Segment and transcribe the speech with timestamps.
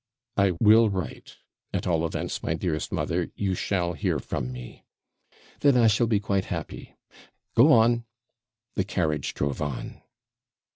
[0.37, 1.37] 'I will write;
[1.71, 4.83] at all events, my dearest mother, you shall hear from me.'
[5.59, 6.95] 'Then I shall be quite happy.
[7.55, 8.05] Go on!'
[8.75, 10.01] The carriage drove on.